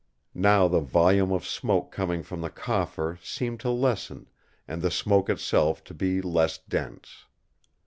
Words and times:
Now 0.33 0.67
the 0.67 0.79
volume 0.79 1.31
of 1.31 1.45
smoke 1.45 1.91
coming 1.91 2.23
from 2.23 2.41
the 2.41 2.49
coffer 2.49 3.19
seemed 3.21 3.59
to 3.59 3.69
lessen, 3.69 4.29
and 4.67 4.81
the 4.81 4.89
smoke 4.89 5.29
itself 5.29 5.83
to 5.83 5.93
be 5.93 6.23
less 6.23 6.57
dense. 6.57 7.25